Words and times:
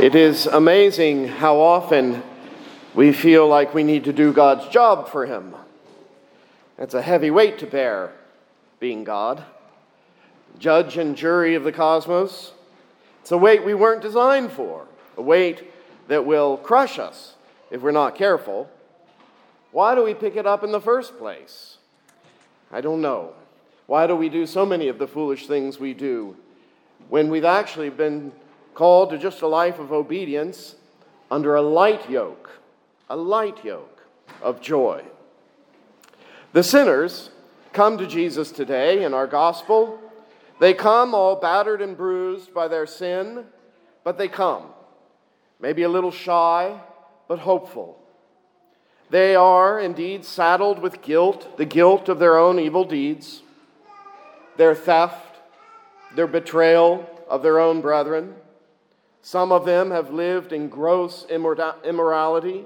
It 0.00 0.14
is 0.14 0.46
amazing 0.46 1.26
how 1.26 1.58
often 1.58 2.22
we 2.94 3.12
feel 3.12 3.48
like 3.48 3.74
we 3.74 3.82
need 3.82 4.04
to 4.04 4.12
do 4.12 4.32
God's 4.32 4.68
job 4.68 5.08
for 5.08 5.26
Him. 5.26 5.56
It's 6.78 6.94
a 6.94 7.02
heavy 7.02 7.32
weight 7.32 7.58
to 7.58 7.66
bear, 7.66 8.12
being 8.78 9.02
God, 9.02 9.42
judge 10.60 10.96
and 10.98 11.16
jury 11.16 11.56
of 11.56 11.64
the 11.64 11.72
cosmos. 11.72 12.52
It's 13.22 13.32
a 13.32 13.36
weight 13.36 13.64
we 13.64 13.74
weren't 13.74 14.00
designed 14.00 14.52
for, 14.52 14.86
a 15.16 15.22
weight 15.22 15.64
that 16.06 16.24
will 16.24 16.58
crush 16.58 17.00
us 17.00 17.34
if 17.72 17.82
we're 17.82 17.90
not 17.90 18.14
careful. 18.14 18.70
Why 19.72 19.96
do 19.96 20.04
we 20.04 20.14
pick 20.14 20.36
it 20.36 20.46
up 20.46 20.62
in 20.62 20.70
the 20.70 20.80
first 20.80 21.18
place? 21.18 21.78
I 22.70 22.80
don't 22.80 23.00
know. 23.00 23.32
Why 23.88 24.06
do 24.06 24.14
we 24.14 24.28
do 24.28 24.46
so 24.46 24.64
many 24.64 24.86
of 24.86 25.00
the 25.00 25.08
foolish 25.08 25.48
things 25.48 25.80
we 25.80 25.92
do 25.92 26.36
when 27.08 27.30
we've 27.30 27.44
actually 27.44 27.90
been 27.90 28.30
called 28.78 29.10
to 29.10 29.18
just 29.18 29.42
a 29.42 29.46
life 29.48 29.80
of 29.80 29.90
obedience 29.90 30.76
under 31.32 31.56
a 31.56 31.60
light 31.60 32.08
yoke, 32.08 32.48
a 33.10 33.16
light 33.16 33.64
yoke 33.64 34.04
of 34.40 34.60
joy. 34.60 35.02
The 36.52 36.62
sinners 36.62 37.30
come 37.72 37.98
to 37.98 38.06
Jesus 38.06 38.52
today 38.52 39.02
in 39.02 39.14
our 39.14 39.26
gospel. 39.26 39.98
They 40.60 40.74
come 40.74 41.12
all 41.12 41.34
battered 41.34 41.82
and 41.82 41.96
bruised 41.96 42.54
by 42.54 42.68
their 42.68 42.86
sin, 42.86 43.46
but 44.04 44.16
they 44.16 44.28
come. 44.28 44.66
Maybe 45.58 45.82
a 45.82 45.88
little 45.88 46.12
shy, 46.12 46.78
but 47.26 47.40
hopeful. 47.40 47.98
They 49.10 49.34
are 49.34 49.80
indeed 49.80 50.24
saddled 50.24 50.78
with 50.78 51.02
guilt, 51.02 51.58
the 51.58 51.64
guilt 51.64 52.08
of 52.08 52.20
their 52.20 52.38
own 52.38 52.60
evil 52.60 52.84
deeds, 52.84 53.42
their 54.56 54.76
theft, 54.76 55.34
their 56.14 56.28
betrayal 56.28 57.10
of 57.28 57.42
their 57.42 57.58
own 57.58 57.80
brethren 57.80 58.36
some 59.22 59.52
of 59.52 59.64
them 59.64 59.90
have 59.90 60.12
lived 60.12 60.52
in 60.52 60.68
gross 60.68 61.26
immorality. 61.28 62.64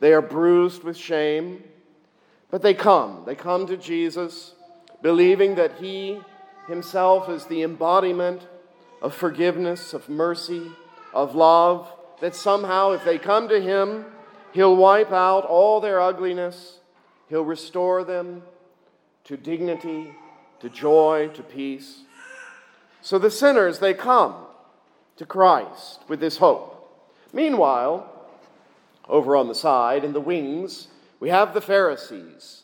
They 0.00 0.12
are 0.12 0.22
bruised 0.22 0.84
with 0.84 0.96
shame, 0.96 1.64
but 2.50 2.62
they 2.62 2.74
come. 2.74 3.24
They 3.26 3.34
come 3.34 3.66
to 3.66 3.76
Jesus, 3.76 4.54
believing 5.02 5.56
that 5.56 5.78
He 5.78 6.20
Himself 6.68 7.28
is 7.28 7.46
the 7.46 7.62
embodiment 7.62 8.46
of 9.02 9.14
forgiveness, 9.14 9.94
of 9.94 10.08
mercy, 10.08 10.70
of 11.12 11.34
love, 11.34 11.92
that 12.20 12.34
somehow, 12.34 12.92
if 12.92 13.04
they 13.04 13.18
come 13.18 13.48
to 13.48 13.60
Him, 13.60 14.04
He'll 14.52 14.76
wipe 14.76 15.12
out 15.12 15.44
all 15.44 15.80
their 15.80 16.00
ugliness, 16.00 16.78
He'll 17.28 17.44
restore 17.44 18.04
them 18.04 18.42
to 19.24 19.36
dignity, 19.36 20.14
to 20.60 20.68
joy, 20.68 21.28
to 21.34 21.42
peace. 21.42 22.00
So 23.02 23.18
the 23.18 23.30
sinners, 23.30 23.78
they 23.78 23.94
come 23.94 24.34
to 25.18 25.26
Christ 25.26 26.00
with 26.08 26.20
this 26.20 26.38
hope. 26.38 26.74
Meanwhile, 27.32 28.10
over 29.08 29.36
on 29.36 29.48
the 29.48 29.54
side, 29.54 30.04
in 30.04 30.12
the 30.12 30.20
wings, 30.20 30.88
we 31.20 31.28
have 31.28 31.54
the 31.54 31.60
Pharisees. 31.60 32.62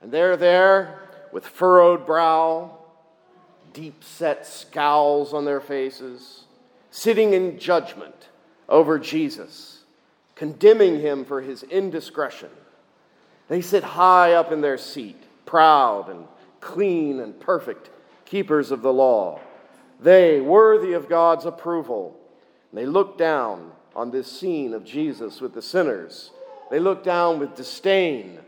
And 0.00 0.10
they're 0.10 0.36
there 0.36 0.98
with 1.32 1.46
furrowed 1.46 2.04
brow, 2.04 2.78
deep 3.72 4.02
set 4.02 4.46
scowls 4.46 5.32
on 5.32 5.44
their 5.44 5.60
faces, 5.60 6.44
sitting 6.90 7.32
in 7.34 7.58
judgment 7.58 8.28
over 8.68 8.98
Jesus, 8.98 9.84
condemning 10.34 11.00
him 11.00 11.24
for 11.24 11.40
his 11.40 11.62
indiscretion. 11.62 12.50
They 13.48 13.60
sit 13.60 13.84
high 13.84 14.32
up 14.32 14.50
in 14.50 14.60
their 14.60 14.78
seat, 14.78 15.22
proud 15.46 16.08
and 16.08 16.26
clean 16.60 17.20
and 17.20 17.38
perfect, 17.38 17.90
keepers 18.24 18.70
of 18.70 18.82
the 18.82 18.92
law 18.92 19.40
they, 20.00 20.40
worthy 20.40 20.92
of 20.94 21.08
God's 21.08 21.46
approval, 21.46 22.16
And 22.70 22.78
they 22.78 22.86
look 22.86 23.18
down 23.18 23.72
on 23.94 24.10
this 24.10 24.30
scene 24.30 24.74
of 24.74 24.84
Jesus 24.84 25.40
with 25.40 25.54
the 25.54 25.62
sinners. 25.62 26.30
They 26.70 26.78
look 26.78 27.04
down 27.04 27.38
with 27.38 27.54
disdain 27.54 28.38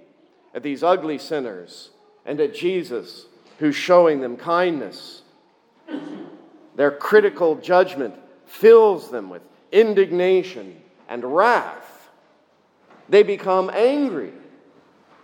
at 0.54 0.62
these 0.62 0.82
ugly 0.82 1.18
sinners 1.18 1.90
and 2.24 2.40
at 2.40 2.54
Jesus 2.54 3.26
who's 3.58 3.76
showing 3.76 4.20
them 4.20 4.36
kindness. 4.36 5.22
Their 6.76 6.90
critical 6.90 7.56
judgment 7.56 8.14
fills 8.46 9.10
them 9.10 9.28
with 9.28 9.42
indignation 9.70 10.80
and 11.08 11.24
wrath. 11.24 12.10
They 13.08 13.22
become 13.22 13.70
angry 13.70 14.32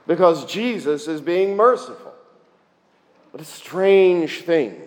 because 0.07 0.45
Jesus 0.45 1.09
is 1.09 1.21
being 1.21 1.57
merciful. 1.57 2.13
What 3.31 3.41
a 3.41 3.47
strange 3.47 4.43
thing 4.43 4.81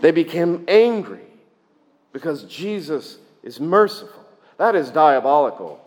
they 0.00 0.10
became 0.10 0.64
angry 0.68 1.26
because 2.12 2.44
Jesus 2.44 3.18
is 3.42 3.60
merciful. 3.60 4.24
That 4.56 4.74
is 4.74 4.90
diabolical. 4.90 5.80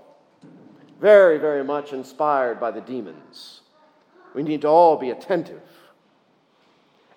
Very, 1.00 1.38
very 1.38 1.64
much 1.64 1.94
inspired 1.94 2.60
by 2.60 2.72
the 2.72 2.82
demons. 2.82 3.62
We 4.34 4.44
need 4.44 4.62
to 4.62 4.68
all 4.68 4.98
be 4.98 5.10
attentive. 5.10 5.62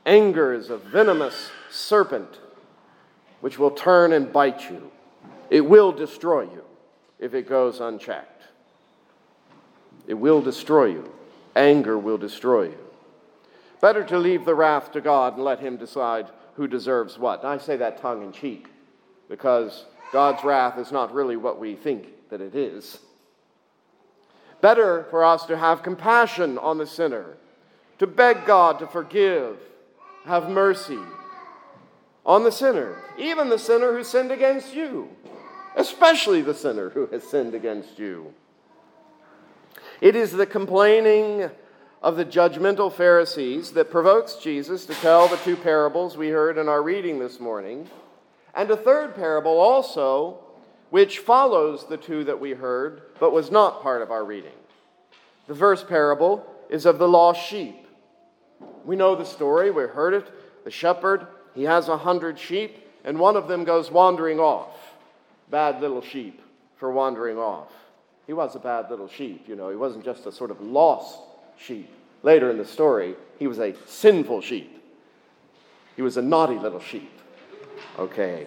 Anger 0.06 0.52
is 0.52 0.70
a 0.70 0.76
venomous 0.76 1.50
serpent 1.70 2.38
which 3.40 3.58
will 3.58 3.70
turn 3.70 4.12
and 4.12 4.32
bite 4.32 4.70
you. 4.70 4.90
It 5.50 5.60
will 5.60 5.92
destroy 5.92 6.42
you 6.42 6.64
if 7.18 7.34
it 7.34 7.48
goes 7.48 7.80
unchecked. 7.80 8.42
It 10.06 10.14
will 10.14 10.40
destroy 10.40 10.86
you. 10.86 11.12
Anger 11.54 11.98
will 11.98 12.18
destroy 12.18 12.64
you. 12.64 12.78
Better 13.80 14.02
to 14.04 14.18
leave 14.18 14.44
the 14.44 14.54
wrath 14.54 14.92
to 14.92 15.00
God 15.00 15.34
and 15.34 15.44
let 15.44 15.60
Him 15.60 15.76
decide 15.76 16.26
who 16.56 16.68
deserves 16.68 17.18
what. 17.18 17.40
And 17.40 17.48
I 17.48 17.58
say 17.58 17.76
that 17.76 18.00
tongue 18.00 18.22
in 18.22 18.32
cheek 18.32 18.68
because 19.28 19.84
God's 20.12 20.44
wrath 20.44 20.78
is 20.78 20.92
not 20.92 21.12
really 21.12 21.36
what 21.36 21.58
we 21.58 21.74
think 21.74 22.28
that 22.30 22.40
it 22.40 22.54
is. 22.54 22.98
Better 24.60 25.06
for 25.10 25.24
us 25.24 25.44
to 25.46 25.58
have 25.58 25.82
compassion 25.82 26.56
on 26.58 26.78
the 26.78 26.86
sinner, 26.86 27.36
to 27.98 28.06
beg 28.06 28.46
God 28.46 28.78
to 28.78 28.86
forgive, 28.86 29.58
have 30.24 30.48
mercy 30.48 31.00
on 32.24 32.44
the 32.44 32.52
sinner, 32.52 32.96
even 33.18 33.48
the 33.50 33.58
sinner 33.58 33.92
who 33.92 34.02
sinned 34.02 34.30
against 34.30 34.74
you, 34.74 35.08
especially 35.76 36.40
the 36.40 36.54
sinner 36.54 36.90
who 36.90 37.06
has 37.08 37.24
sinned 37.24 37.54
against 37.54 37.98
you. 37.98 38.32
It 40.00 40.16
is 40.16 40.32
the 40.32 40.46
complaining 40.46 41.50
of 42.04 42.16
the 42.16 42.24
judgmental 42.24 42.92
Pharisees 42.92 43.72
that 43.72 43.90
provokes 43.90 44.34
Jesus 44.34 44.84
to 44.84 44.92
tell 44.96 45.26
the 45.26 45.38
two 45.38 45.56
parables 45.56 46.18
we 46.18 46.28
heard 46.28 46.58
in 46.58 46.68
our 46.68 46.82
reading 46.82 47.18
this 47.18 47.40
morning, 47.40 47.88
and 48.54 48.70
a 48.70 48.76
third 48.76 49.14
parable 49.14 49.58
also, 49.58 50.38
which 50.90 51.20
follows 51.20 51.86
the 51.88 51.96
two 51.96 52.22
that 52.24 52.38
we 52.38 52.50
heard, 52.50 53.00
but 53.18 53.32
was 53.32 53.50
not 53.50 53.82
part 53.82 54.02
of 54.02 54.10
our 54.10 54.22
reading. 54.22 54.52
The 55.46 55.54
first 55.54 55.88
parable 55.88 56.46
is 56.68 56.84
of 56.84 56.98
the 56.98 57.08
lost 57.08 57.40
sheep. 57.40 57.86
We 58.84 58.96
know 58.96 59.16
the 59.16 59.24
story, 59.24 59.70
we 59.70 59.84
heard 59.84 60.12
it. 60.12 60.30
The 60.64 60.70
shepherd, 60.70 61.26
he 61.54 61.62
has 61.62 61.88
a 61.88 61.96
hundred 61.96 62.38
sheep, 62.38 62.86
and 63.02 63.18
one 63.18 63.34
of 63.34 63.48
them 63.48 63.64
goes 63.64 63.90
wandering 63.90 64.38
off. 64.38 64.76
Bad 65.50 65.80
little 65.80 66.02
sheep 66.02 66.42
for 66.76 66.92
wandering 66.92 67.38
off. 67.38 67.72
He 68.26 68.34
was 68.34 68.54
a 68.54 68.58
bad 68.58 68.90
little 68.90 69.08
sheep, 69.08 69.48
you 69.48 69.56
know, 69.56 69.70
he 69.70 69.76
wasn't 69.76 70.04
just 70.04 70.26
a 70.26 70.32
sort 70.32 70.50
of 70.50 70.60
lost 70.60 71.18
sheep. 71.56 71.90
Later 72.22 72.50
in 72.50 72.58
the 72.58 72.64
story, 72.64 73.14
he 73.38 73.46
was 73.46 73.58
a 73.58 73.74
sinful 73.86 74.40
sheep. 74.40 74.82
He 75.96 76.02
was 76.02 76.16
a 76.16 76.22
naughty 76.22 76.56
little 76.56 76.80
sheep. 76.80 77.10
Okay. 77.98 78.46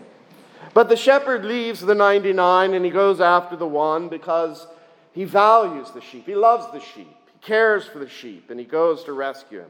But 0.73 0.89
the 0.89 0.95
shepherd 0.95 1.45
leaves 1.45 1.81
the 1.81 1.95
99 1.95 2.73
and 2.73 2.83
he 2.83 2.91
goes 2.91 3.21
after 3.21 3.55
the 3.55 3.67
one 3.67 4.09
because 4.09 4.67
he 5.13 5.23
values 5.23 5.91
the 5.91 6.01
sheep. 6.01 6.25
He 6.25 6.35
loves 6.35 6.71
the 6.71 6.79
sheep. 6.79 7.15
He 7.31 7.39
cares 7.39 7.85
for 7.85 7.99
the 7.99 8.09
sheep 8.09 8.49
and 8.49 8.59
he 8.59 8.65
goes 8.65 9.03
to 9.05 9.13
rescue 9.13 9.59
him. 9.59 9.69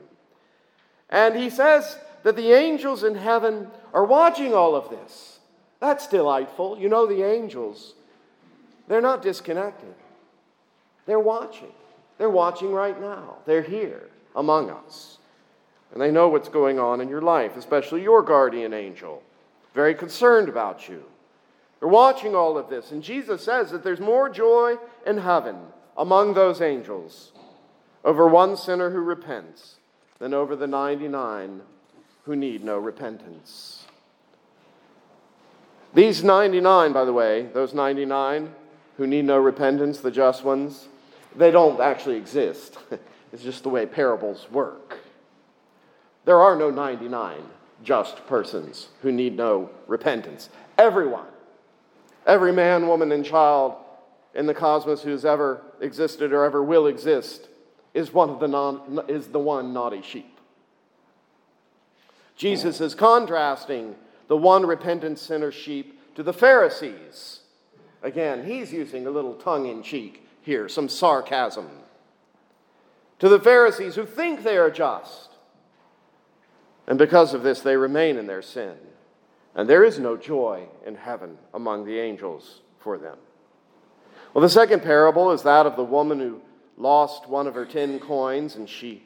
And 1.09 1.35
he 1.35 1.49
says 1.49 1.97
that 2.23 2.35
the 2.35 2.51
angels 2.51 3.03
in 3.03 3.15
heaven 3.15 3.67
are 3.93 4.03
watching 4.03 4.53
all 4.53 4.75
of 4.75 4.89
this. 4.89 5.39
That's 5.79 6.07
delightful. 6.07 6.77
You 6.77 6.89
know, 6.89 7.05
the 7.05 7.23
angels, 7.23 7.93
they're 8.87 9.01
not 9.01 9.21
disconnected, 9.21 9.93
they're 11.05 11.19
watching. 11.19 11.71
They're 12.17 12.29
watching 12.29 12.71
right 12.71 12.99
now. 12.99 13.37
They're 13.45 13.61
here 13.61 14.09
among 14.35 14.69
us. 14.69 15.17
And 15.91 16.01
they 16.01 16.11
know 16.11 16.27
what's 16.27 16.49
going 16.49 16.79
on 16.79 17.01
in 17.01 17.09
your 17.09 17.21
life, 17.21 17.55
especially 17.55 18.03
your 18.03 18.21
guardian 18.21 18.73
angel. 18.73 19.23
Very 19.73 19.95
concerned 19.95 20.49
about 20.49 20.89
you. 20.89 21.03
They're 21.79 21.87
watching 21.87 22.35
all 22.35 22.57
of 22.57 22.69
this. 22.69 22.91
And 22.91 23.03
Jesus 23.03 23.43
says 23.43 23.71
that 23.71 23.83
there's 23.83 23.99
more 23.99 24.29
joy 24.29 24.77
in 25.05 25.19
heaven 25.19 25.57
among 25.95 26.33
those 26.33 26.61
angels 26.61 27.31
over 28.03 28.27
one 28.27 28.57
sinner 28.57 28.89
who 28.89 28.99
repents 28.99 29.75
than 30.19 30.33
over 30.33 30.55
the 30.55 30.67
99 30.67 31.61
who 32.25 32.35
need 32.35 32.63
no 32.63 32.77
repentance. 32.77 33.85
These 35.93 36.23
99, 36.23 36.93
by 36.93 37.05
the 37.05 37.13
way, 37.13 37.43
those 37.53 37.73
99 37.73 38.53
who 38.97 39.07
need 39.07 39.25
no 39.25 39.37
repentance, 39.37 39.99
the 39.99 40.11
just 40.11 40.43
ones, 40.43 40.87
they 41.37 41.51
don't 41.51 41.79
actually 41.79 42.17
exist. 42.17 42.77
it's 43.31 43.43
just 43.43 43.63
the 43.63 43.69
way 43.69 43.85
parables 43.85 44.47
work. 44.51 44.99
There 46.25 46.41
are 46.41 46.55
no 46.55 46.69
99 46.69 47.41
just 47.83 48.25
persons 48.27 48.89
who 49.01 49.11
need 49.11 49.37
no 49.37 49.69
repentance. 49.85 50.49
Everyone, 50.77 51.27
every 52.25 52.51
man, 52.51 52.87
woman, 52.87 53.11
and 53.11 53.23
child 53.23 53.75
in 54.33 54.45
the 54.45 54.53
cosmos 54.53 55.03
who's 55.03 55.25
ever 55.25 55.61
existed 55.79 56.33
or 56.33 56.43
ever 56.43 56.61
will 56.63 56.87
exist 56.87 57.47
is 57.93 58.13
one 58.13 58.29
of 58.29 58.39
the 58.39 58.47
non, 58.47 59.05
is 59.07 59.27
the 59.27 59.39
one 59.39 59.73
naughty 59.73 60.01
sheep. 60.01 60.37
Jesus 62.35 62.81
is 62.81 62.93
contrasting 62.93 63.95
the 64.27 64.37
one 64.37 64.65
repentant 64.65 65.17
sinner 65.17 65.51
sheep 65.51 65.99
to 66.15 66.23
the 66.23 66.33
Pharisees. 66.33 67.39
Again, 68.03 68.45
he's 68.45 68.71
using 68.71 69.07
a 69.07 69.11
little 69.11 69.33
tongue 69.33 69.67
in 69.67 69.81
cheek 69.81 70.26
here, 70.47 70.67
some 70.67 70.89
sarcasm. 70.89 71.69
To 73.19 73.29
the 73.29 73.39
Pharisees 73.39 73.95
who 73.95 74.05
think 74.05 74.41
they 74.43 74.57
are 74.57 74.71
just. 74.71 75.29
And 76.87 76.97
because 76.97 77.35
of 77.35 77.43
this, 77.43 77.61
they 77.61 77.77
remain 77.77 78.17
in 78.17 78.25
their 78.25 78.41
sin. 78.41 78.77
And 79.53 79.69
there 79.69 79.83
is 79.83 79.99
no 79.99 80.17
joy 80.17 80.67
in 80.85 80.95
heaven 80.95 81.37
among 81.53 81.85
the 81.85 81.99
angels 81.99 82.61
for 82.79 82.97
them. 82.97 83.17
Well, 84.33 84.41
the 84.41 84.49
second 84.49 84.83
parable 84.83 85.31
is 85.31 85.43
that 85.43 85.65
of 85.65 85.75
the 85.75 85.83
woman 85.83 86.19
who 86.19 86.41
lost 86.77 87.27
one 87.27 87.47
of 87.47 87.55
her 87.55 87.65
ten 87.65 87.99
coins 87.99 88.55
and 88.55 88.69
she 88.69 89.03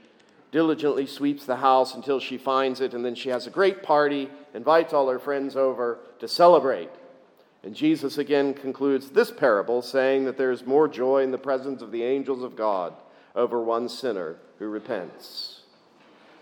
diligently 0.51 1.05
sweeps 1.05 1.45
the 1.45 1.55
house 1.55 1.95
until 1.95 2.19
she 2.19 2.37
finds 2.37 2.81
it, 2.81 2.93
and 2.93 3.03
then 3.03 3.15
she 3.15 3.29
has 3.29 3.47
a 3.47 3.49
great 3.49 3.81
party, 3.81 4.29
invites 4.53 4.93
all 4.93 5.07
her 5.09 5.19
friends 5.19 5.55
over 5.55 5.99
to 6.19 6.27
celebrate. 6.27 6.89
And 7.63 7.75
Jesus 7.75 8.17
again 8.17 8.53
concludes 8.53 9.09
this 9.09 9.31
parable 9.31 9.81
saying 9.81 10.25
that 10.25 10.37
there 10.37 10.51
is 10.51 10.65
more 10.65 10.87
joy 10.87 11.23
in 11.23 11.31
the 11.31 11.37
presence 11.37 11.81
of 11.81 11.91
the 11.91 12.03
angels 12.03 12.43
of 12.43 12.55
God 12.55 12.93
over 13.35 13.61
one 13.61 13.87
sinner 13.87 14.37
who 14.57 14.67
repents. 14.67 15.61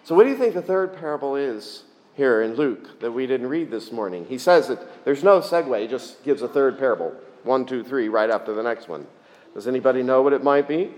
So, 0.04 0.16
what 0.16 0.24
do 0.24 0.30
you 0.30 0.38
think 0.38 0.54
the 0.54 0.62
third 0.62 0.96
parable 0.98 1.36
is 1.36 1.84
here 2.16 2.42
in 2.42 2.56
Luke 2.56 3.00
that 3.02 3.12
we 3.12 3.28
didn't 3.28 3.48
read 3.48 3.70
this 3.70 3.92
morning? 3.92 4.26
He 4.28 4.38
says 4.38 4.68
that 4.70 5.06
there's 5.06 5.24
no 5.24 5.40
segue, 5.40 5.82
he 5.82 5.88
just 5.88 6.24
gives 6.24 6.42
a 6.42 6.48
third 6.48 6.80
parable 6.80 7.14
one, 7.44 7.66
two, 7.66 7.84
three, 7.84 8.10
right 8.10 8.30
after 8.30 8.54
the 8.54 8.64
next 8.64 8.88
one. 8.88 9.08
Does 9.54 9.68
anybody 9.68 10.04
know 10.04 10.22
what 10.22 10.34
it 10.34 10.44
might 10.44 10.68
be? 10.68 10.92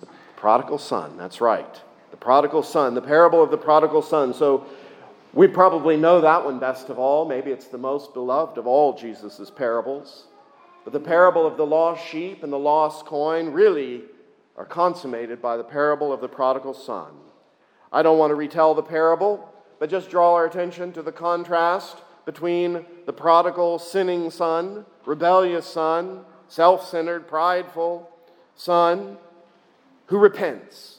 The 0.00 0.06
prodigal 0.36 0.78
son, 0.78 1.16
that's 1.16 1.40
right. 1.40 1.80
The 2.10 2.16
prodigal 2.16 2.62
son, 2.62 2.94
the 2.94 3.02
parable 3.02 3.42
of 3.42 3.50
the 3.50 3.58
prodigal 3.58 4.02
son. 4.02 4.32
So 4.34 4.66
we 5.32 5.46
probably 5.46 5.96
know 5.96 6.20
that 6.20 6.44
one 6.44 6.58
best 6.58 6.88
of 6.88 6.98
all. 6.98 7.26
Maybe 7.26 7.50
it's 7.50 7.66
the 7.66 7.78
most 7.78 8.14
beloved 8.14 8.58
of 8.58 8.66
all 8.66 8.96
Jesus' 8.96 9.50
parables. 9.50 10.26
But 10.84 10.92
the 10.92 11.00
parable 11.00 11.46
of 11.46 11.56
the 11.56 11.66
lost 11.66 12.06
sheep 12.06 12.42
and 12.42 12.52
the 12.52 12.58
lost 12.58 13.04
coin 13.04 13.52
really 13.52 14.02
are 14.56 14.64
consummated 14.64 15.42
by 15.42 15.56
the 15.56 15.64
parable 15.64 16.12
of 16.12 16.20
the 16.20 16.28
prodigal 16.28 16.74
son. 16.74 17.12
I 17.92 18.02
don't 18.02 18.18
want 18.18 18.30
to 18.30 18.34
retell 18.34 18.74
the 18.74 18.82
parable, 18.82 19.52
but 19.78 19.90
just 19.90 20.10
draw 20.10 20.34
our 20.34 20.46
attention 20.46 20.92
to 20.92 21.02
the 21.02 21.12
contrast 21.12 21.98
between 22.24 22.84
the 23.06 23.12
prodigal, 23.12 23.78
sinning 23.78 24.30
son, 24.30 24.84
rebellious 25.06 25.66
son, 25.66 26.24
self 26.48 26.88
centered, 26.88 27.28
prideful 27.28 28.10
son 28.54 29.16
who 30.06 30.18
repents 30.18 30.98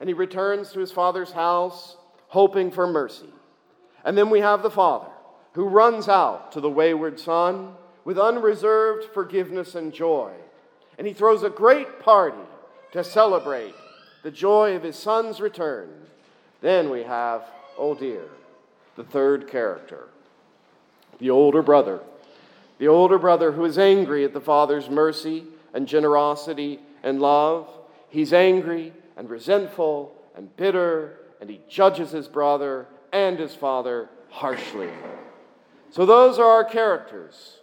and 0.00 0.08
he 0.08 0.14
returns 0.14 0.72
to 0.72 0.80
his 0.80 0.90
father's 0.90 1.32
house, 1.32 1.96
hoping 2.28 2.70
for 2.70 2.86
mercy. 2.86 3.28
And 4.04 4.16
then 4.16 4.30
we 4.30 4.40
have 4.40 4.62
the 4.62 4.70
father 4.70 5.10
who 5.52 5.64
runs 5.64 6.08
out 6.08 6.52
to 6.52 6.60
the 6.60 6.70
wayward 6.70 7.18
son 7.18 7.74
with 8.04 8.18
unreserved 8.18 9.12
forgiveness 9.12 9.74
and 9.74 9.92
joy. 9.92 10.32
And 10.98 11.06
he 11.06 11.12
throws 11.12 11.42
a 11.42 11.50
great 11.50 12.00
party 12.00 12.36
to 12.92 13.04
celebrate 13.04 13.74
the 14.22 14.30
joy 14.30 14.76
of 14.76 14.82
his 14.82 14.96
son's 14.96 15.40
return. 15.40 15.88
Then 16.60 16.90
we 16.90 17.02
have, 17.02 17.42
oh 17.78 17.94
dear, 17.94 18.24
the 18.96 19.04
third 19.04 19.48
character, 19.48 20.08
the 21.18 21.30
older 21.30 21.62
brother. 21.62 22.00
The 22.78 22.88
older 22.88 23.18
brother 23.18 23.52
who 23.52 23.64
is 23.64 23.78
angry 23.78 24.24
at 24.24 24.32
the 24.32 24.40
father's 24.40 24.88
mercy 24.88 25.44
and 25.74 25.86
generosity 25.86 26.80
and 27.02 27.20
love. 27.20 27.68
He's 28.08 28.32
angry 28.32 28.92
and 29.16 29.28
resentful 29.28 30.14
and 30.34 30.54
bitter, 30.56 31.18
and 31.40 31.50
he 31.50 31.60
judges 31.68 32.10
his 32.10 32.26
brother 32.26 32.86
and 33.12 33.38
his 33.38 33.54
father 33.54 34.08
harshly. 34.28 34.88
So, 35.90 36.06
those 36.06 36.38
are 36.38 36.48
our 36.48 36.64
characters. 36.64 37.58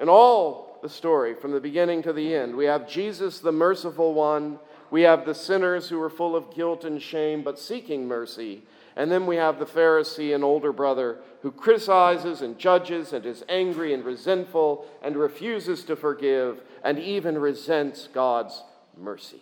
In 0.00 0.08
all 0.08 0.78
the 0.82 0.88
story, 0.88 1.34
from 1.34 1.52
the 1.52 1.60
beginning 1.60 2.02
to 2.02 2.12
the 2.12 2.34
end, 2.34 2.56
we 2.56 2.64
have 2.64 2.88
Jesus, 2.88 3.38
the 3.38 3.52
merciful 3.52 4.14
one. 4.14 4.58
We 4.90 5.02
have 5.02 5.24
the 5.24 5.34
sinners 5.34 5.88
who 5.88 6.00
are 6.02 6.10
full 6.10 6.34
of 6.34 6.54
guilt 6.54 6.84
and 6.84 7.00
shame 7.00 7.42
but 7.42 7.58
seeking 7.58 8.08
mercy. 8.08 8.62
And 8.96 9.10
then 9.10 9.26
we 9.26 9.36
have 9.36 9.58
the 9.58 9.64
Pharisee 9.64 10.34
and 10.34 10.44
older 10.44 10.72
brother 10.72 11.18
who 11.40 11.50
criticizes 11.50 12.42
and 12.42 12.58
judges 12.58 13.12
and 13.12 13.24
is 13.24 13.44
angry 13.48 13.94
and 13.94 14.04
resentful 14.04 14.86
and 15.02 15.16
refuses 15.16 15.82
to 15.84 15.96
forgive 15.96 16.60
and 16.84 16.98
even 16.98 17.38
resents 17.38 18.08
God's 18.12 18.62
mercy. 18.98 19.40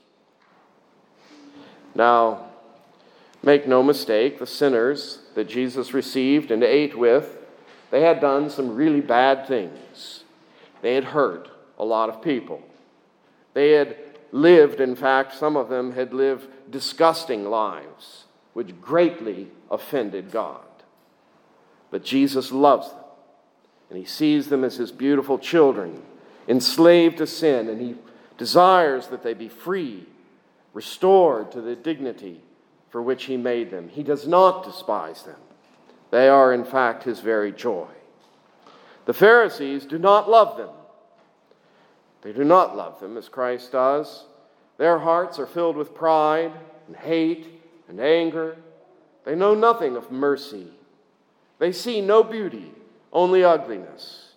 Now, 1.94 2.49
make 3.42 3.66
no 3.66 3.82
mistake, 3.82 4.38
the 4.38 4.46
sinners 4.46 5.20
that 5.34 5.48
Jesus 5.48 5.94
received 5.94 6.50
and 6.50 6.62
ate 6.62 6.96
with, 6.96 7.38
they 7.90 8.02
had 8.02 8.20
done 8.20 8.50
some 8.50 8.74
really 8.74 9.00
bad 9.00 9.46
things. 9.46 10.24
They 10.82 10.94
had 10.94 11.04
hurt 11.04 11.48
a 11.78 11.84
lot 11.84 12.08
of 12.08 12.22
people. 12.22 12.62
They 13.54 13.72
had 13.72 13.96
lived, 14.32 14.80
in 14.80 14.94
fact, 14.94 15.34
some 15.34 15.56
of 15.56 15.68
them 15.68 15.92
had 15.92 16.12
lived 16.12 16.46
disgusting 16.70 17.44
lives, 17.44 18.24
which 18.52 18.80
greatly 18.80 19.48
offended 19.70 20.30
God. 20.30 20.60
But 21.90 22.04
Jesus 22.04 22.52
loves 22.52 22.90
them, 22.90 23.04
and 23.88 23.98
He 23.98 24.04
sees 24.04 24.48
them 24.48 24.62
as 24.62 24.76
His 24.76 24.92
beautiful 24.92 25.38
children, 25.38 26.02
enslaved 26.46 27.18
to 27.18 27.26
sin, 27.26 27.68
and 27.68 27.80
He 27.80 27.96
desires 28.38 29.08
that 29.08 29.22
they 29.22 29.34
be 29.34 29.48
free 29.48 30.06
restored 30.72 31.50
to 31.50 31.60
the 31.60 31.74
dignity 31.74 32.40
for 32.90 33.00
which 33.00 33.24
he 33.24 33.36
made 33.36 33.70
them. 33.70 33.88
He 33.88 34.02
does 34.02 34.26
not 34.26 34.64
despise 34.64 35.22
them. 35.22 35.38
They 36.10 36.28
are, 36.28 36.52
in 36.52 36.64
fact, 36.64 37.04
his 37.04 37.20
very 37.20 37.52
joy. 37.52 37.86
The 39.06 39.14
Pharisees 39.14 39.86
do 39.86 39.98
not 39.98 40.28
love 40.28 40.56
them. 40.56 40.70
They 42.22 42.32
do 42.32 42.44
not 42.44 42.76
love 42.76 43.00
them 43.00 43.16
as 43.16 43.28
Christ 43.28 43.72
does. 43.72 44.24
Their 44.76 44.98
hearts 44.98 45.38
are 45.38 45.46
filled 45.46 45.76
with 45.76 45.94
pride 45.94 46.52
and 46.86 46.96
hate 46.96 47.46
and 47.88 48.00
anger. 48.00 48.56
They 49.24 49.34
know 49.34 49.54
nothing 49.54 49.96
of 49.96 50.10
mercy. 50.10 50.68
They 51.58 51.72
see 51.72 52.00
no 52.00 52.22
beauty, 52.22 52.72
only 53.12 53.44
ugliness. 53.44 54.32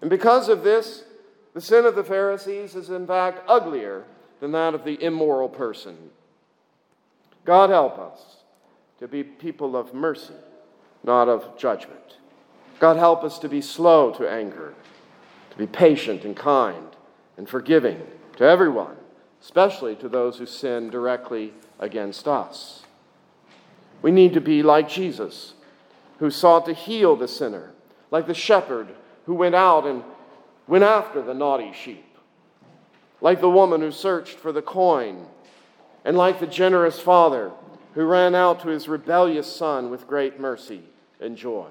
And 0.00 0.10
because 0.10 0.48
of 0.48 0.62
this, 0.62 1.04
the 1.54 1.60
sin 1.60 1.86
of 1.86 1.94
the 1.94 2.04
Pharisees 2.04 2.74
is 2.74 2.90
in 2.90 3.06
fact 3.06 3.48
uglier 3.48 4.04
than 4.40 4.52
that 4.52 4.74
of 4.74 4.84
the 4.84 5.02
immoral 5.02 5.48
person. 5.48 5.96
God 7.48 7.70
help 7.70 7.98
us 7.98 8.20
to 8.98 9.08
be 9.08 9.24
people 9.24 9.74
of 9.74 9.94
mercy, 9.94 10.34
not 11.02 11.30
of 11.30 11.56
judgment. 11.56 12.18
God 12.78 12.98
help 12.98 13.24
us 13.24 13.38
to 13.38 13.48
be 13.48 13.62
slow 13.62 14.12
to 14.12 14.30
anger, 14.30 14.74
to 15.52 15.56
be 15.56 15.66
patient 15.66 16.26
and 16.26 16.36
kind 16.36 16.94
and 17.38 17.48
forgiving 17.48 18.02
to 18.36 18.44
everyone, 18.44 18.96
especially 19.40 19.96
to 19.96 20.10
those 20.10 20.36
who 20.36 20.44
sin 20.44 20.90
directly 20.90 21.54
against 21.78 22.28
us. 22.28 22.82
We 24.02 24.10
need 24.10 24.34
to 24.34 24.42
be 24.42 24.62
like 24.62 24.86
Jesus, 24.86 25.54
who 26.18 26.30
sought 26.30 26.66
to 26.66 26.74
heal 26.74 27.16
the 27.16 27.28
sinner, 27.28 27.70
like 28.10 28.26
the 28.26 28.34
shepherd 28.34 28.88
who 29.24 29.32
went 29.32 29.54
out 29.54 29.86
and 29.86 30.02
went 30.66 30.84
after 30.84 31.22
the 31.22 31.32
naughty 31.32 31.72
sheep 31.72 32.08
like 33.20 33.40
the 33.40 33.50
woman 33.50 33.80
who 33.80 33.90
searched 33.90 34.38
for 34.38 34.52
the 34.52 34.62
coin, 34.62 35.26
and 36.04 36.16
like 36.16 36.40
the 36.40 36.46
generous 36.46 36.98
father 36.98 37.50
who 37.94 38.04
ran 38.04 38.34
out 38.34 38.60
to 38.60 38.68
his 38.68 38.88
rebellious 38.88 39.52
son 39.52 39.90
with 39.90 40.06
great 40.06 40.38
mercy 40.38 40.82
and 41.20 41.36
joy. 41.36 41.68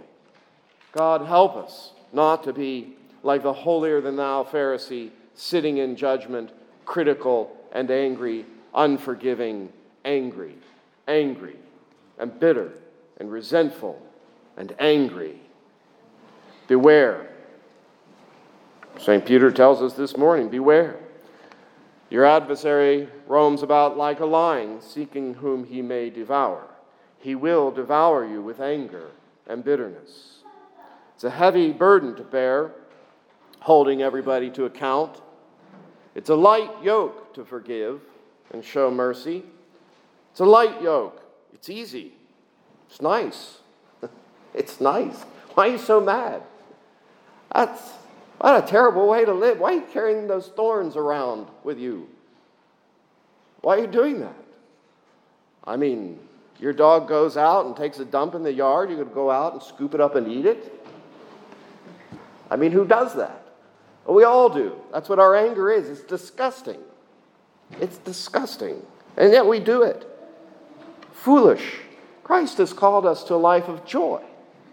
God, 0.92 1.26
help 1.26 1.56
us 1.56 1.92
not 2.12 2.44
to 2.44 2.54
be 2.54 2.96
like 3.24 3.44
the 3.44 3.54
holier 3.54 4.02
than 4.02 4.16
thou 4.16 4.44
Pharisee, 4.44 5.12
sitting 5.36 5.78
in 5.78 5.96
judgment, 5.96 6.52
critical 6.86 7.56
and 7.72 7.92
angry, 7.92 8.46
unforgiving, 8.74 9.72
angry, 10.06 10.56
angry, 11.08 11.58
and 12.18 12.40
bitter, 12.40 12.72
and 13.20 13.32
resentful, 13.32 14.02
and 14.56 14.74
angry. 14.80 15.40
Beware 16.68 17.28
St. 19.00 19.26
Peter 19.26 19.52
tells 19.52 19.82
us 19.82 19.94
this 19.94 20.18
morning 20.18 20.50
beware. 20.50 21.00
Your 22.10 22.26
adversary 22.26 23.10
roams 23.28 23.64
about 23.64 23.98
like 23.98 24.20
a 24.20 24.26
lion, 24.26 24.82
seeking 24.82 25.36
whom 25.36 25.66
he 25.66 25.82
may 25.82 26.10
devour. 26.10 26.68
He 27.20 27.36
will 27.36 27.72
devour 27.72 28.26
you 28.26 28.42
with 28.42 28.62
anger 28.62 29.12
and 29.48 29.64
bitterness. 29.64 30.44
It's 31.16 31.24
a 31.24 31.30
heavy 31.30 31.72
burden 31.74 32.16
to 32.16 32.24
bear, 32.24 32.72
holding 33.60 34.02
everybody 34.02 34.50
to 34.52 34.66
account. 34.66 35.20
It's 36.16 36.30
a 36.30 36.36
light 36.36 36.72
yoke 36.82 37.34
to 37.34 37.44
forgive 37.44 38.02
and 38.52 38.64
show 38.64 38.90
mercy. 38.90 39.44
It's 40.32 40.40
a 40.40 40.46
light 40.46 40.82
yoke. 40.82 41.22
It's 41.54 41.70
easy. 41.70 42.14
It's 42.90 43.02
nice. 43.02 43.58
it's 44.54 44.80
nice. 44.80 45.24
Why 45.56 45.68
are 45.68 45.72
you 45.72 45.78
so 45.78 46.00
mad? 46.00 46.44
That's 47.54 47.82
what 48.40 48.64
a 48.64 48.68
terrible 48.68 49.08
way 49.08 49.26
to 49.26 49.34
live. 49.34 49.60
Why 49.60 49.74
are 49.74 49.76
you 49.76 49.88
carrying 49.92 50.28
those 50.28 50.48
thorns 50.48 50.96
around 50.96 51.48
with 51.64 51.80
you? 51.80 52.08
Why 53.62 53.78
are 53.78 53.82
you 53.82 53.88
doing 53.88 54.20
that? 54.20 54.36
I 55.66 55.76
mean, 55.78 56.20
your 56.60 56.74
dog 56.74 57.08
goes 57.08 57.38
out 57.38 57.66
and 57.66 57.76
takes 57.76 58.00
a 58.00 58.06
dump 58.06 58.36
in 58.36 58.44
the 58.44 58.54
yard, 58.54 58.90
you 58.90 58.98
could 58.98 59.14
go 59.14 59.30
out 59.30 59.54
and 59.54 59.62
scoop 59.62 59.94
it 59.94 60.02
up 60.02 60.16
and 60.16 60.28
eat 60.28 60.46
it? 60.46 60.74
I 62.50 62.56
mean, 62.56 62.72
who 62.72 62.86
does 62.86 63.16
that? 63.16 63.44
We 64.08 64.24
all 64.24 64.50
do. 64.50 64.74
That's 64.94 65.10
what 65.10 65.20
our 65.20 65.36
anger 65.36 65.70
is. 65.70 65.90
It's 65.90 66.02
disgusting. 66.02 66.80
It's 67.82 67.98
disgusting. 67.98 68.82
And 69.18 69.34
yet 69.34 69.46
we 69.46 69.60
do 69.60 69.84
it. 69.84 70.08
Foolish. 71.12 71.80
Christ 72.24 72.58
has 72.60 72.72
called 72.72 73.06
us 73.06 73.24
to 73.26 73.36
a 73.36 73.38
life 73.38 73.68
of 73.68 73.86
joy, 73.86 74.22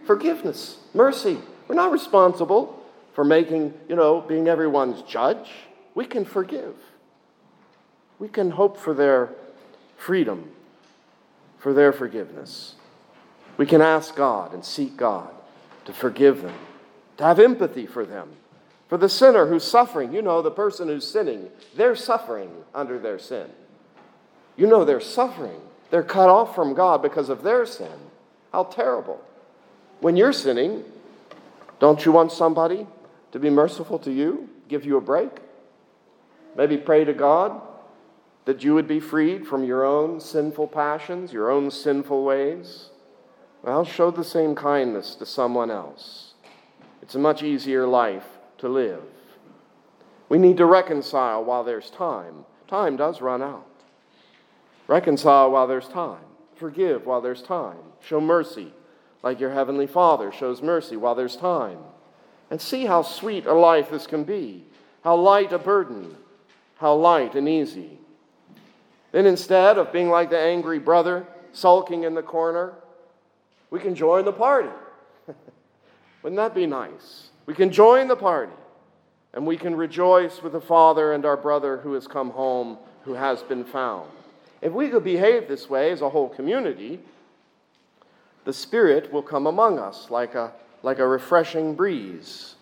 forgiveness, 0.07 0.79
mercy. 0.93 1.39
We're 1.67 1.75
not 1.75 1.93
responsible 1.93 2.84
for 3.15 3.25
making, 3.25 3.73
you 3.89 3.97
know, 3.97 4.21
being 4.21 4.49
everyone's 4.49 5.01
judge. 5.03 5.49
We 5.95 6.05
can 6.05 6.25
forgive. 6.25 6.75
We 8.19 8.29
can 8.29 8.51
hope 8.51 8.77
for 8.77 8.93
their 8.93 9.31
freedom, 9.97 10.51
for 11.59 11.73
their 11.73 11.93
forgiveness. 11.93 12.75
We 13.57 13.67
can 13.67 13.81
ask 13.81 14.15
God 14.17 14.53
and 14.53 14.65
seek 14.65 14.97
God 14.97 15.31
to 15.85 15.93
forgive 15.93 16.43
them, 16.43 16.55
to 17.17 17.25
have 17.25 17.39
empathy 17.39 17.87
for 17.87 18.05
them. 18.05 18.31
For 18.89 18.99
the 18.99 19.09
sinner 19.09 19.47
who's 19.47 19.65
suffering, 19.65 20.13
you 20.13 20.23
know, 20.23 20.43
the 20.43 20.51
person 20.51 20.89
who's 20.89 21.09
sinning, 21.09 21.49
they're 21.77 21.97
suffering 21.97 22.51
under 22.75 22.99
their 22.99 23.19
sin. 23.19 23.49
You 24.57 24.67
know, 24.67 24.85
they're 24.85 25.01
suffering. 25.01 25.61
They're 25.91 26.03
cut 26.03 26.29
off 26.29 26.55
from 26.55 26.75
God 26.75 27.03
because 27.03 27.29
of 27.29 27.43
their 27.43 27.67
sin. 27.67 27.93
How 28.53 28.65
terrible. 28.65 29.21
When 30.01 30.17
you're 30.17 30.33
sinning, 30.33 30.85
don't 31.81 32.05
you 32.05 32.13
want 32.13 32.33
somebody 32.33 32.87
to 33.35 33.41
be 33.41 33.51
merciful 33.51 33.99
to 33.99 34.13
you, 34.13 34.49
give 34.69 34.85
you 34.85 34.97
a 34.97 35.01
break? 35.01 35.41
Maybe 36.57 36.77
pray 36.77 37.03
to 37.03 37.13
God 37.13 37.61
that 38.45 38.63
you 38.63 38.75
would 38.75 38.87
be 38.87 39.01
freed 39.01 39.45
from 39.45 39.65
your 39.65 39.85
own 39.85 40.21
sinful 40.21 40.69
passions, 40.69 41.33
your 41.33 41.51
own 41.51 41.73
sinful 41.73 42.23
ways. 42.23 42.91
Well, 43.65 43.85
show 43.85 44.13
the 44.13 44.23
same 44.23 44.55
kindness 44.55 45.17
to 45.17 45.27
someone 45.27 45.69
else. 45.69 46.35
It's 47.03 47.17
a 47.17 47.19
much 47.19 47.43
easier 47.43 47.89
life 47.89 48.39
to 48.59 48.69
live. 48.69 49.03
We 50.29 50.39
need 50.39 50.59
to 50.59 50.67
reconcile 50.67 51.45
while 51.45 51.65
there's 51.65 51.91
time. 51.91 52.45
Time 52.69 52.97
does 52.97 53.21
run 53.21 53.43
out. 53.43 53.67
Reconcile 54.87 55.51
while 55.51 55.67
there's 55.67 55.89
time. 55.89 56.23
Forgive 56.55 57.05
while 57.05 57.21
there's 57.21 57.43
time. 57.43 57.79
Show 58.01 58.21
mercy 58.21 58.73
like 59.25 59.41
your 59.41 59.51
Heavenly 59.51 59.89
Father 59.89 60.31
shows 60.31 60.63
mercy 60.63 60.97
while 60.97 61.17
there's 61.17 61.37
time 61.37 61.79
and 62.55 62.63
see 62.63 62.87
how 62.87 63.03
sweet 63.03 63.47
a 63.47 63.53
life 63.53 63.91
this 63.91 64.07
can 64.07 64.23
be, 64.23 64.63
how 65.03 65.17
light 65.17 65.53
a 65.53 65.59
burden, 65.59 66.15
how 66.77 66.95
light 66.95 67.35
and 67.35 67.49
easy. 67.49 67.99
Then 69.11 69.27
instead 69.27 69.77
of 69.77 69.93
being 69.93 70.09
like 70.09 70.31
the 70.31 70.39
angry 70.39 70.79
brother 70.79 71.27
sulking 71.53 72.05
in 72.05 72.15
the 72.15 72.23
corner, 72.23 72.75
we 73.71 73.81
can 73.81 73.97
join 73.97 74.25
the 74.25 74.33
party. 74.33 74.69
Wouldn't 76.23 76.37
that 76.37 76.55
be 76.55 76.65
nice? 76.65 77.31
We 77.47 77.55
can 77.55 77.73
join 77.73 78.07
the 78.07 78.15
party 78.15 78.53
and 79.33 79.45
we 79.45 79.57
can 79.57 79.75
rejoice 79.75 80.41
with 80.41 80.53
the 80.53 80.61
Father 80.61 81.13
and 81.13 81.27
our 81.27 81.37
brother 81.37 81.79
who 81.79 81.95
has 81.95 82.07
come 82.07 82.31
home, 82.31 82.79
who 83.03 83.15
has 83.15 83.43
been 83.43 83.65
found. 83.65 84.09
If 84.63 84.73
we 84.73 84.91
could 84.91 85.03
behave 85.03 85.49
this 85.49 85.69
way 85.69 85.91
as 85.91 86.03
a 86.03 86.09
whole 86.09 86.29
community, 86.29 87.01
the 88.45 88.53
Spirit 88.53 89.13
will 89.13 89.23
come 89.23 89.49
among 89.49 89.81
us 89.81 90.09
like 90.09 90.37
a 90.37 90.53
like 90.85 90.99
a 90.99 91.09
refreshing 91.09 91.75
breeze 91.75 92.57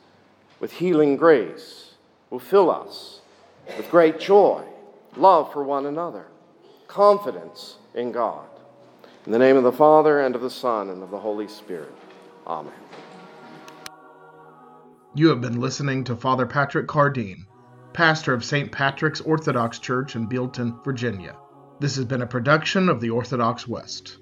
with 0.61 0.75
healing 0.75 1.17
grace, 1.17 1.95
will 2.31 2.39
fill 2.39 2.71
us 2.71 3.21
with 3.77 3.91
great 3.91 4.21
joy, 4.21 4.63
love 5.17 5.53
for 5.53 5.65
one 5.65 5.87
another, 5.87 6.27
confidence 6.87 7.79
in 7.95 8.13
God. 8.13 8.47
In 9.27 9.33
the 9.33 9.41
name 9.41 9.57
of 9.57 9.65
the 9.65 9.73
Father, 9.73 10.21
and 10.21 10.37
of 10.37 10.41
the 10.41 10.51
Son, 10.51 10.89
and 10.89 11.03
of 11.03 11.11
the 11.11 11.19
Holy 11.19 11.49
Spirit. 11.49 11.93
Amen. 12.47 12.73
You 15.15 15.29
have 15.29 15.41
been 15.41 15.61
listening 15.61 16.05
to 16.05 16.15
Father 16.15 16.47
Patrick 16.47 16.87
Cardine, 16.87 17.45
pastor 17.93 18.33
of 18.33 18.45
St. 18.45 18.71
Patrick's 18.71 19.21
Orthodox 19.21 19.81
Church 19.81 20.15
in 20.15 20.29
Bealeton, 20.29 20.85
Virginia. 20.85 21.35
This 21.81 21.97
has 21.97 22.05
been 22.05 22.23
a 22.23 22.27
production 22.27 22.89
of 22.89 23.01
the 23.01 23.11
Orthodox 23.11 23.67
West. 23.67 24.19